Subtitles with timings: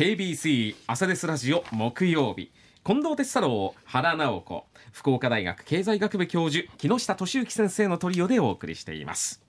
[0.00, 2.50] KBC 朝ですラジオ木曜日。
[2.86, 9.42] 近藤哲太郎原直子福岡大学経済学部教授木下俊之先生のトリオでお送りしています。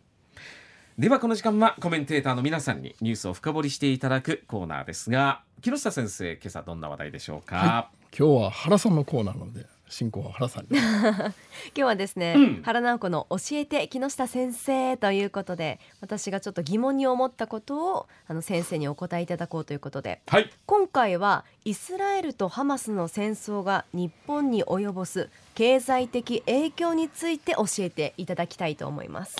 [0.99, 10.67] ではこの時間はコメンテーターの皆さんにニュースを深掘りしていただくコーナーですが木下先生今朝どんな話題でしょうか、はい、今日は原さんのコーナーなので進行は原さん。
[10.71, 11.33] 今
[11.73, 29.37] 日はですね、うん、原直子の教えて木下先生ということで私がちょっと疑問に思ったことをあの先生にお答えいただこうということで、はい、今回はイスラエルとハマスの戦争が日本に及ぼす経済的影響について教えていただきたいと思います。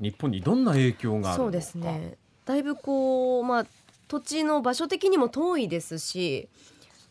[0.00, 2.16] 日本にどんな影響がそうですね。
[2.44, 3.66] だいぶこうまあ
[4.06, 6.48] 土地の場所的にも遠いですし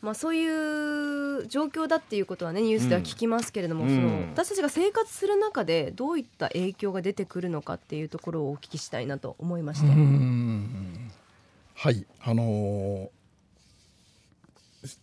[0.04, 9.88] まあ、そういう状況だっていうことはねニュースでは聞きますけれども、うん、その私たちが生活する中でどういった影響が出てくるのかっていうところをお聞きしたいなと思いまして。
[11.76, 12.06] はい。
[12.22, 13.10] あのー、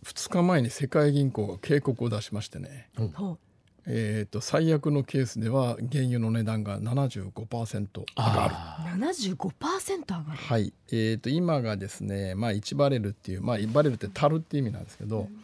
[0.05, 3.03] 2日前に世界銀行が警告を出しましてね、う。
[3.03, 3.37] ん、
[3.87, 9.01] えーと、最悪のケースでは原油の値段が75%上がる。
[9.01, 10.73] 75%上がる、はい。
[10.89, 15.43] えーと、今がですね、まあ、1バレルっていう、まあ、1バレルって足るっていう意味なんですけど、うん、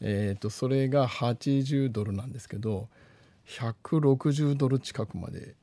[0.00, 2.88] えーと、それが80ドルなんですけど
[3.48, 5.54] 160ドル近くまで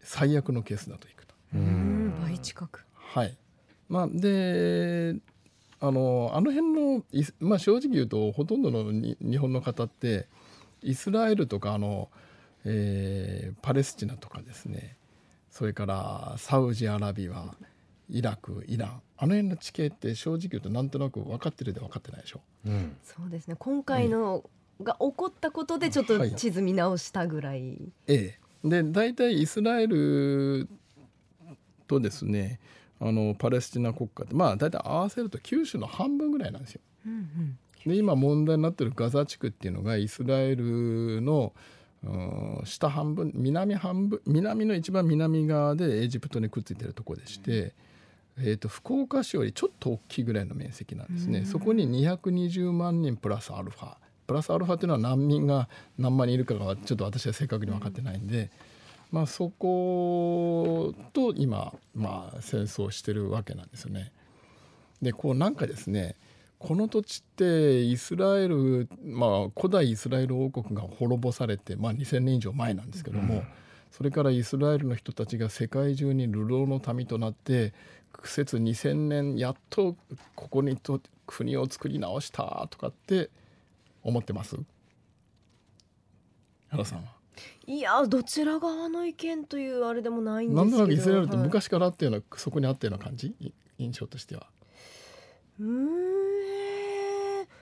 [0.00, 1.34] 最悪のケースだといくと。
[1.54, 2.84] うん倍近く。
[2.94, 3.36] はい。
[3.88, 5.16] まあ、で
[5.80, 7.04] あのあの辺の、
[7.40, 10.26] まあ、正直言うとほとんどの日本の方って
[10.86, 12.08] イスラエルとかあの、
[12.64, 14.96] えー、パレスチナとかですね。
[15.50, 17.54] それからサウジアラビア
[18.08, 19.02] イラクイラン。
[19.18, 22.40] あの辺の地形って正直言うとなんとなく分かってるで分かってないでしょ。
[22.66, 23.56] うん、そうですね。
[23.58, 24.48] 今回の、
[24.82, 27.60] が起こったことでちょっと地図見直したぐらい。
[27.62, 30.68] はい、ええ、で大体イスラエル
[31.88, 32.60] とですね
[33.00, 36.80] あのパレスチナ国家ってまあ大体合わせると九州の半分ぐらいなんですよ。
[37.06, 37.58] うんうん。
[37.86, 41.52] で今問題になってるガザ地区っていうのがイスラエルの
[42.64, 47.74] 下半分南半分南の一番南側でエジプトにくっついてるところでして、
[48.38, 53.96] えーと、福岡市よりちょっと大きいぐらいの面積なんですね、そこに220万人プラスアルファ。
[54.26, 55.68] プラスアルファっていうのは難民が
[55.98, 58.50] 何万人いるかがちょっと私は正確に分かってないんで、
[59.12, 60.64] まあ、そこ
[61.32, 64.12] と今、まあ、戦争してるわけなんですよね。
[65.02, 66.16] でこうなんかですね
[66.58, 73.46] この土地ってイスラエル、まあ、古代イスラエル王国が滅ぼされて、まあ、2,000年以上前なんですけども、うん、
[73.90, 77.74] それからイスラエルの人たちが世界中に流浪の民となって
[78.10, 79.96] 苦節2,000年やっと
[80.34, 83.28] ここにと国を作り直したとかって
[84.02, 84.56] 思ってます？
[86.68, 87.15] 原さんは。
[87.66, 93.34] いやどちら側の意見というあれでもないんですけどなんとなくイスラエルって昔からあったような、はい、そこにあったような感じ？
[93.78, 94.46] 印象としては。
[95.60, 95.86] うん。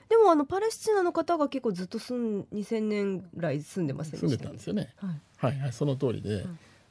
[0.09, 4.93] でもあのパレスチナの方が結構ずっと住ん2000年ぐらい住んでます住んでたんですよね。
[4.97, 5.09] は
[5.49, 6.47] い、はい、はい、その通りで、はい、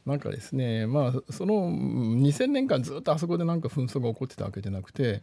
[0.05, 5.21] なんかですねまあその2000年間ずっとあそこでなんか紛争が起こってたわけじゃなくて、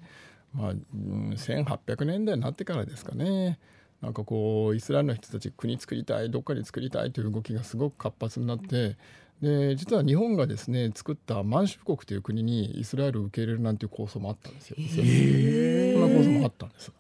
[0.54, 3.59] まあ、1800年代になってからですかね
[4.03, 8.97] なんかこうイスラエルの人たち国作りたいどっかに作りたいという動きがすごく活発になって。
[9.43, 14.77] で実は日本がですね作った満州国という国にイスラエルを受け入れるなんていう構想もあったんですよ。
[14.78, 16.93] えー、そんな構想もあったんです。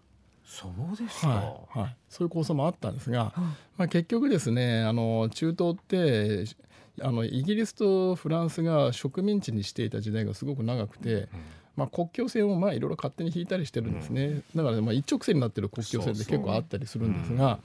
[0.50, 3.32] そうですか、はいはい、そういう構想もあったんですが、
[3.76, 6.44] まあ、結局ですねあの中東って
[7.02, 11.28] あのイギリスとフランスが植民地にしていた時代がすごく長くて、うん、
[11.76, 17.58] まあ、国境線をまあいろいろ勝手に引いたりしてるんですね、うん、だからまあ一直線になってる国境線って結構あったりするんですが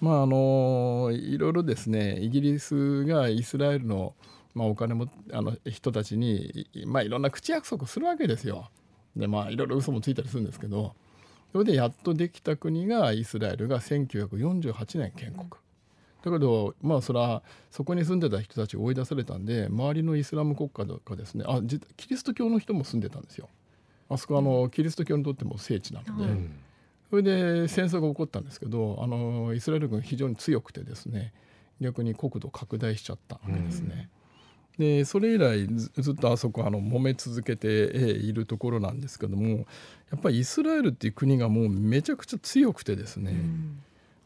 [0.00, 4.14] まああのいろいろですねイギリスがイスラエルの、
[4.54, 8.68] まあ、お金もあの人たちに、まあ、いろんな口約束するわけですよ。
[9.16, 10.94] でまあいろいろ嘘もついたりするんですけど。
[11.52, 15.46] それでやっとできた国がイスラエルが1948年建国。
[16.24, 21.60] だけどまあそれはそこに住んでた人たちを追い出されたんで周りのイスラム国家とかですねあ
[21.96, 23.48] キリスト教の人も住んでたんですよ。
[24.08, 26.50] あそこはあのキリスト教にとっても聖地なので、うん、
[27.10, 31.32] それで戦争が起こったんですけどあのイスラエル軍非常に強くてですね
[31.80, 34.08] 逆に国土拡大しちゃったわけですね。
[34.78, 39.66] でそれ以来ずっとあそこあの揉め続けているところなんですけども
[40.10, 43.82] やっぱりイスラエルっていう国がもうめちゃくちゃ強くてですね、うん、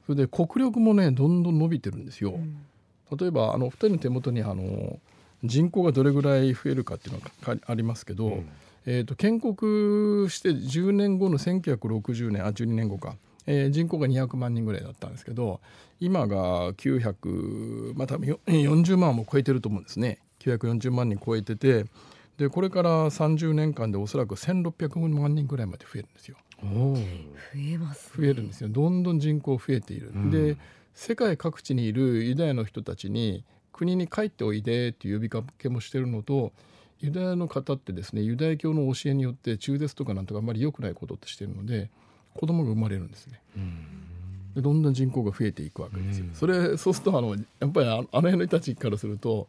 [0.07, 2.33] それで国力もねどんどん伸びてるんですよ。
[2.33, 4.99] うん、例えばあの2人の手元にあの
[5.45, 8.49] 人口がどれぐらい増えるかっていうのがありますけど、うん、
[8.87, 13.17] えーと、建国して10年後の1960年あ12年後か、
[13.47, 15.61] えー、人口が200万人ぐらいだったんですけど
[16.01, 20.19] 今が900まあ多分40万も超えてると思うんですね。
[20.41, 21.87] 940万人超えてて
[22.39, 26.37] でこれから30年間でおそらく1600万人ぐらいまで増えるんですよ。
[26.63, 26.97] 増
[27.57, 30.11] えます増えるんですよどんどん人口増えている。
[30.15, 30.57] うんで
[30.95, 36.53] 世界各地にいるユダヤの人たちに国に帰っておいでっていう呼びかけもしてるのと
[37.01, 41.91] ユダヤの方ってですねユダヤ教の教えによって中絶とかなんとかあんまり良くないことってしてるので
[42.35, 43.41] 子供が生まれるんですね。
[44.55, 46.27] でどんどん人口が増えていくわけですよ。
[46.27, 49.49] うんそれそうするとあのやっぱりああの辺の人たちからすると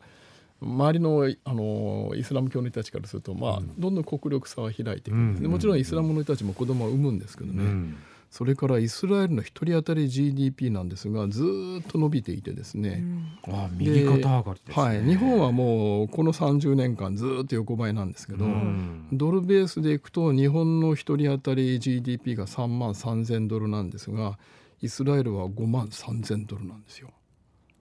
[0.62, 5.52] 周りのあのイスラム教の人たちからすると、まあどんどん国力差は開いていくんですね、うん。
[5.52, 7.98] もちろんイスラムの人たちも子供は産むんですけどね、うん。
[8.30, 13.04] それからイスラエルの一人当たり GDP なんですがずーっと伸びていてですね、
[13.48, 14.84] あ右肩上がりですね。
[14.84, 19.08] はい、日本はもうこの30年間ずーっと横ばいなんですけど、うん。
[19.12, 24.40] ドルベースでいくと日本の一人当たり GDP が3万3000ドルなんですが
[24.82, 27.10] イスラエルは5万3000ドルなんですよ。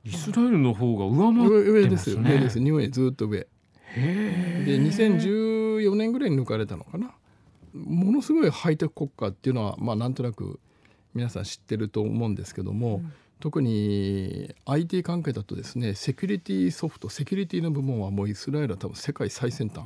[0.04, 2.20] イスラエルの方が上回上って上ですよ。
[2.20, 2.60] 上です。
[2.90, 3.46] ずっと上。
[3.94, 7.14] へで2014年ぐらいに抜かれたのかな。
[7.72, 10.60] ものすごいハイテク国家っていうのはまあなんとなく
[11.14, 13.02] 皆さん知ってると思うんですけども、
[13.40, 19.84] 特に IT 関係だとですねセキュリティソフトセキュリティの部門はもうイスラエルは多分世界最先端。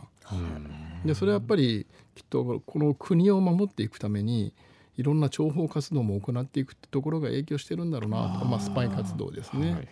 [1.04, 4.52] でそれはやっぱりきっとこの国を守っていくために
[4.96, 8.44] いろんな諜報活動も行っていくってところが影響してるんだろうなと。
[8.46, 9.72] まあ、スパイ活動ですね。
[9.72, 9.82] はい。
[9.82, 9.88] だ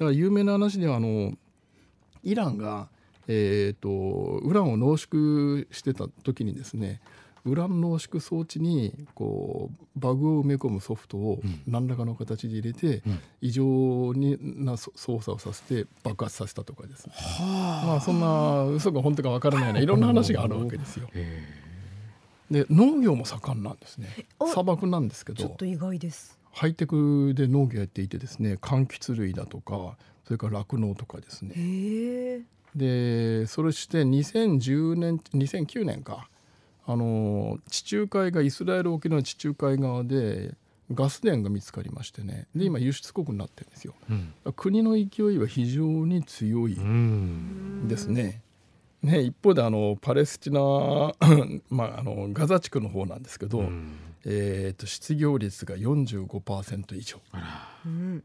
[0.00, 1.34] から有名な話ではあの
[2.22, 2.88] イランが、
[3.28, 7.00] えー、とウランを濃縮してた時にですね
[7.44, 13.18] ウラン濃縮装置にこうバグを埋め込むソフトを何らかの形で入れて、うん。
[13.40, 21.08] 異常になそ操作をさせて爆発させたとかですね、まあそんな嘘か本当かわからないようないろんな話があるわけですよ。
[21.14, 21.46] へ
[22.50, 24.08] で農業も盛んなんですね。
[24.38, 25.38] お砂漠なんですけど。
[25.38, 26.39] ちょっと意外です。
[26.52, 32.44] ハイテクで農業やっていてですね柑橘類だとかそれから酪農とかですね。
[32.74, 36.28] でそれして2010年2009年か
[36.86, 40.54] あの地中海がイスラエル沖の地中海側で
[40.92, 42.48] ガス田が見つかりましてね。
[42.54, 43.94] で今輸出国になってるんですよ。
[44.08, 44.32] うん。
[44.56, 47.86] 国の勢いは非常に強いうん。
[47.86, 48.42] ですね。
[49.02, 50.60] ね一方であのパレスチナ、
[51.70, 53.92] まあ、あのガザ地区の方なんですけど、うん
[54.24, 57.20] えー、と失業率が45%以上。
[57.86, 58.24] うん。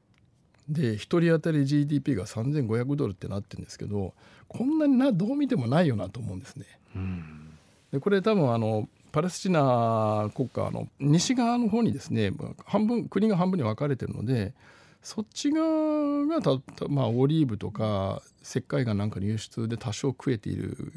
[0.69, 4.15] で1人当たり GDP が3500ドルってなってるんですけど
[4.47, 6.65] こんなになどう見てもないよなと思うんですね。
[6.95, 7.51] うん。
[7.91, 12.31] でこれ多分あのパレスチナ国家の西側の方にですね
[12.65, 14.53] 半分国が半分に分かれてるので
[15.01, 20.91] そっち側がたたまあ、オリーブとか石灰岩なんかの輸出で多少食えている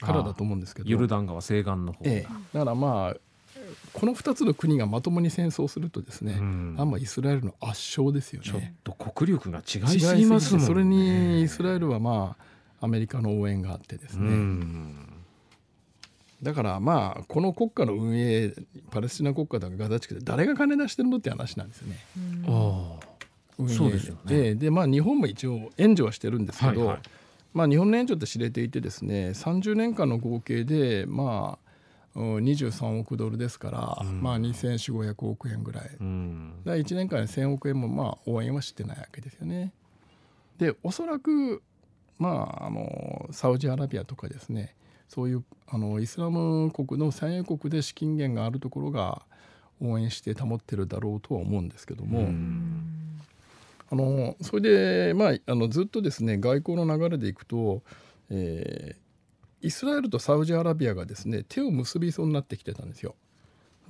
[0.00, 0.88] からだと思うんですけど。
[0.88, 3.16] ヨルダン川西岸の方ええ、だからまあ
[3.92, 6.74] この2つの国がまともに戦争するとですね、うん。
[6.78, 8.74] あんまイスラエルの圧勝ですよちょっね。
[8.84, 10.66] と国力が違違いすぎますもんね。
[10.66, 12.36] それにイスラエルはま
[12.80, 15.08] あアメリカの応援があってですうね、ん。
[16.42, 18.54] だからまあこの国家の運営
[18.90, 21.96] パレスチナ国家だかガザ地区で誰が金出してるのって話なんですよね。
[22.46, 24.20] ああそうですよね。
[24.24, 26.98] ででまあ日本も一応援助はしてるんですけど、はいはい。
[27.52, 31.69] まあ日本の援助って知れていてですね30年間の合計でまあうん
[32.14, 34.22] 23億ドルですから、うん。
[34.22, 35.90] まあ2400500億円ぐらい。
[36.00, 36.54] うん。
[36.64, 39.72] だ1年間に1,000億円もまあ応援はしてないわけですよね。
[40.58, 41.62] でおそらく
[42.18, 44.74] まああのサウジアラビアとかですね。
[45.08, 49.22] そういうあのイスラム国の産油国で資金源があるところが
[49.82, 53.20] 応援して保ってるだろうとは思うんですけども、うん。
[53.90, 57.82] あのそれで、まあ、あのずっとですね外交の流れでいくと、
[58.30, 59.09] えー
[59.62, 63.14] イスラエルとサウジアラビアがですね手を結びそうになってきてたんですよ。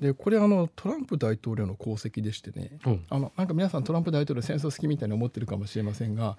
[0.01, 6.39] でこれあのトランプ大統領の功績でしてねうんあのなんか皆さんトランプ大統領戦争好きみたいに思ってるかもしれませんが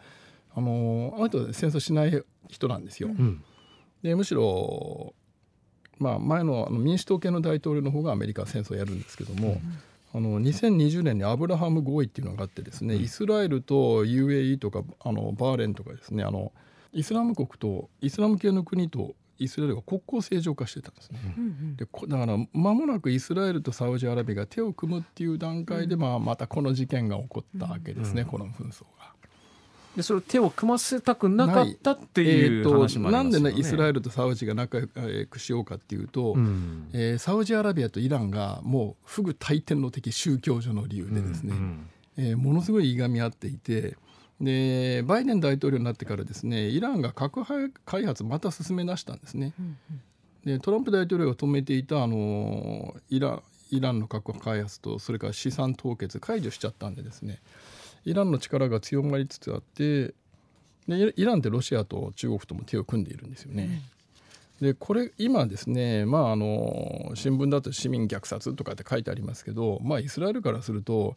[0.55, 3.09] あのあの人は戦争しない人なんですよ。
[3.09, 3.43] うん
[4.01, 5.13] でむしろ、
[6.00, 9.61] まあ、前のあの民主党系の大統領の方がアメリカは戦争をやるんですけども、
[10.13, 16.51] あの2020年にアブラハム合意っていうのがあってですね、イスラエルと UAE とかあのバーレンとかですねあの
[16.93, 21.19] イスラム国とイスラム系の国とイスラエルが国交正常化してたんですね。
[21.75, 29.12] でこだから間もなくイスラエルとサウジアラビアが手を組むっていう段階で、まあ、またこの事件が起こったわけですね、うんこの紛争が。
[29.95, 32.98] でそれを手を組ませたくなかったっていうえー話。
[33.00, 34.88] なんでねイスラエルとサウジが仲良
[35.27, 43.98] くしようかっていうと、うんえーサウジアラビアとイランがもうフグ大天の敵宗教上の理由でですね、うんえーものすごいいがみ合っていて
[44.41, 47.45] でバイデン大統領になってからですねイランが核
[47.86, 49.53] 開発また進め出したんですね。
[50.43, 57.39] でトランプ大統領が止めていたあのイライランの核開発とそれから資産凍結解除しちゃったんでですね
[58.03, 60.13] イランの力が強まりつつあって
[60.88, 63.81] でイイランってロシアと中国とも手を組んでいるんですよね。
[64.60, 71.15] でこれ今ですね、まあ、あの新聞だと市民虐殺とかって書いてありますけど、まあ、イスラエルからすると、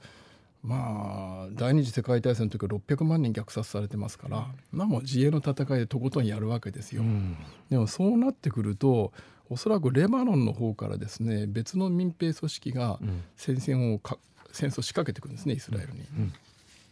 [0.65, 7.03] まあ、第二次世界大戦の時は600万人虐殺されてますから、まあ、もう自衛の戦いでとことんやるわけですよ。
[7.03, 7.37] うん、
[7.69, 9.13] でもそうなってくると
[9.51, 12.99] おそらくレバノンの方からですね別の民兵組織が
[13.37, 14.19] 戦線をか、
[14.53, 16.01] 戦争仕掛けてくるんですねイスラエルに。
[16.01, 16.33] うん。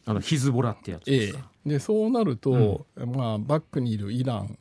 [0.04, 4.58] あのヒズボラってやつですか、ええ、でそうなると、まあ、バックにいるイラン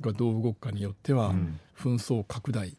[0.00, 1.34] がどう動くかによっては、
[1.78, 2.76] 紛争拡大、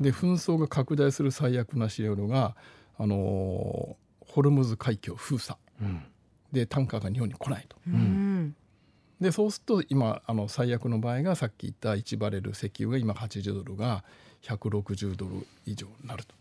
[0.00, 2.56] で紛争が拡大する最悪なシナリオが、
[2.98, 5.58] あのー、ホルムズ海峡封鎖、
[6.52, 7.76] でタンカーが日本に来ないと。
[9.20, 14.02] でそうすると今あの最悪の場合がさっき言った1バレル石油が今80ドルが
[14.42, 16.34] 160ドル以上になると。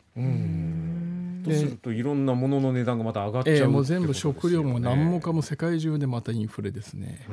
[1.44, 7.28] とするといろんなものの値段がまた上がっちゃう、えー、もう全部食料も何もかも世界中でまたインフレですね。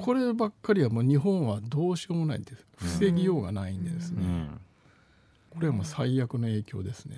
[0.00, 2.66] こればっかりはもう日本はどうしようもないんです。
[2.76, 4.48] 防ぎようがないんでですね、
[5.50, 7.16] これはもう最悪の影響ですね。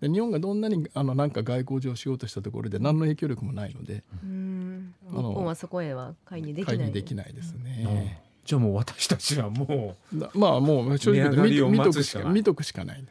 [0.00, 8.22] で日本がどんなにあのなんか外交上しようとしたところで何の影響力もないので、日本はそこへは介入できないできないですね。
[8.44, 13.04] じゃあもう私たちはもうまあもう正直見見とくしか見とくしかない。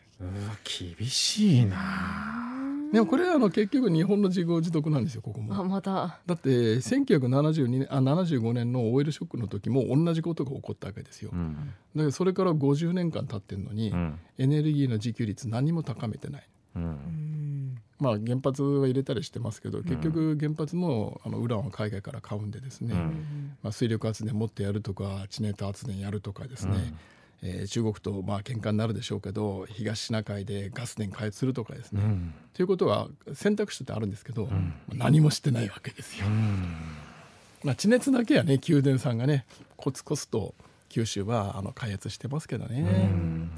[0.98, 2.50] 厳しいな。
[2.92, 5.56] でもこれはあの結局日本の自業自得なんですよここも。
[5.56, 6.20] あまた。
[6.26, 11.30] だって1972年あ75年のオイルショックの時も同じことが起こったわけですよ。
[11.32, 11.56] うん、
[11.96, 16.48] だけどそれから50年間経ってるのに、うん、エネルギーの自給率何も高めてない。
[16.76, 22.94] うん、まあ原発は入れたりしてますけど結局原発もあのウランを海外から買うんでですね、
[23.62, 26.94] まあ、水力発電もっとやるとか地熱発電やるとかですね、
[27.42, 32.02] えー、中国とまあ喧嘩になるでしょうけど東シナ海でガス田開発するとかですね。
[32.02, 36.28] うん、ということは選択肢ってあるんですけど、うん、何もしてないわけですよ。
[36.28, 36.66] うん、
[37.64, 39.46] まあ、地熱だけはね宮殿さんがね
[39.78, 40.54] コツコツと
[40.90, 43.50] 九州はあの開発してますけどね。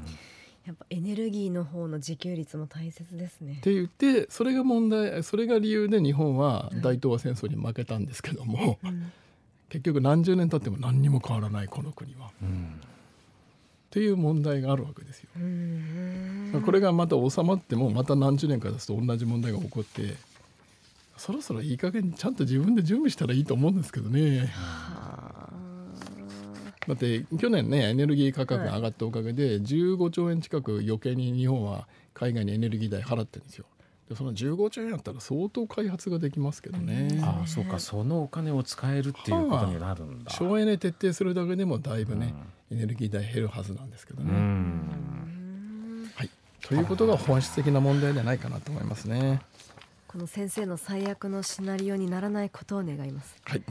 [0.66, 3.54] やっぱエネルギーの方の自給率も大切ですね。
[3.54, 8.78] って言ってそれが問題それが理由で日本は大東亜戦争に負けたんですけども、
[9.68, 12.30] 結局何十年経っても何にも変わらないこの国は。
[12.42, 15.28] うんっていう問題があるわけですよ。
[16.64, 20.14] これがまた収まってもまた何十年か経つと同じ問題が起こって
[21.18, 24.50] そろそろいい加減ちゃんと自分で準備したらいいと思うんですけどね。
[26.86, 33.66] だって去年ねエネルギー価格が上がったおかげで15兆円近く余計に日本は海外にエネルギー代払ってるんですよ。
[34.08, 37.20] でその15兆円やったら相当開発ができますけどね。
[37.22, 40.32] ああそうかそのお金を使えるっていうことになるんだ。
[40.32, 44.32] 省エネ徹底するだけでもだいぶね、うんエネルギー代減るはずなんですけどね。
[46.14, 46.30] はい、
[46.62, 49.42] ということが本質的な問題ではないかなと思いますね。
[50.08, 53.36] この先生の最悪のシナリオにならないことを願います。
[53.44, 53.62] はい。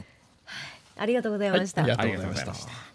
[0.96, 1.82] ありがとうございました。
[1.82, 2.91] はい、ありがとうございました。